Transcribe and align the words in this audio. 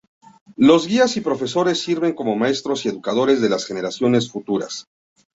Los 0.57 0.87
guías 0.87 1.15
y 1.17 1.21
profesores 1.21 1.83
sirven 1.83 2.13
como 2.15 2.35
maestros 2.35 2.87
y 2.87 2.89
educadores 2.89 3.39
de 3.39 3.49
las 3.49 3.67
generaciones 3.67 4.31
futuras. 4.31 4.87